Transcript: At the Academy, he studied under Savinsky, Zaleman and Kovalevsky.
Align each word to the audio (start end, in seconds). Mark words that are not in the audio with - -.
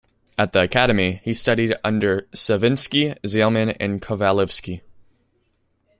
At 0.35 0.51
the 0.51 0.61
Academy, 0.63 1.21
he 1.23 1.35
studied 1.35 1.75
under 1.83 2.21
Savinsky, 2.33 3.15
Zaleman 3.23 3.77
and 3.79 4.01
Kovalevsky. 4.01 4.81